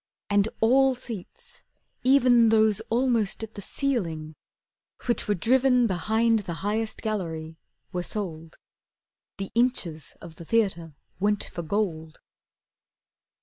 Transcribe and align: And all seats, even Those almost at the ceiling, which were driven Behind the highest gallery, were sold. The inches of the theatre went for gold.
And 0.31 0.49
all 0.61 0.95
seats, 0.95 1.61
even 2.01 2.49
Those 2.49 2.79
almost 2.89 3.43
at 3.43 3.53
the 3.53 3.61
ceiling, 3.61 4.33
which 5.05 5.27
were 5.27 5.35
driven 5.35 5.85
Behind 5.85 6.39
the 6.39 6.55
highest 6.65 7.03
gallery, 7.03 7.59
were 7.91 8.01
sold. 8.01 8.55
The 9.37 9.51
inches 9.53 10.15
of 10.19 10.37
the 10.37 10.45
theatre 10.45 10.95
went 11.19 11.43
for 11.43 11.61
gold. 11.61 12.19